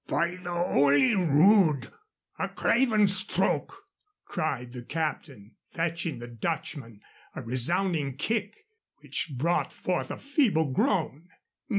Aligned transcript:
"By 0.07 0.35
the 0.35 0.49
'Oly 0.49 1.13
Rood! 1.13 1.89
A 2.39 2.49
craven 2.49 3.07
stroke!" 3.07 3.83
cried 4.25 4.71
the 4.73 4.81
captain, 4.83 5.57
fetching 5.67 6.17
the 6.17 6.25
Dutchman 6.27 7.01
a 7.35 7.43
resounding 7.43 8.15
kick, 8.15 8.65
which 9.01 9.33
brought 9.37 9.71
forth 9.71 10.09
a 10.09 10.17
feeble 10.17 10.71
groan. 10.71 11.29